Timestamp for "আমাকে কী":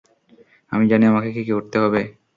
1.07-1.43